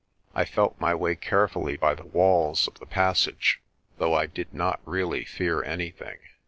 I 0.33 0.45
felt 0.45 0.81
my 0.81 0.95
way 0.95 1.15
carefully 1.15 1.77
by 1.77 1.93
the 1.93 2.07
walls 2.07 2.67
of 2.67 2.79
the 2.79 2.87
passage, 2.87 3.61
though 3.99 4.15
I 4.15 4.25
did 4.25 4.51
not 4.51 4.81
really 4.83 5.23
fear 5.25 5.61
anything. 5.63 6.17